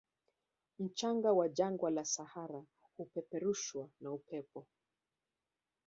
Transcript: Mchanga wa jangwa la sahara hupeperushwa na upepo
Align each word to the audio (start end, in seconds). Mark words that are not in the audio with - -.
Mchanga 0.79 1.33
wa 1.33 1.49
jangwa 1.49 1.91
la 1.91 2.05
sahara 2.05 2.63
hupeperushwa 2.97 3.89
na 3.99 4.11
upepo 4.11 4.67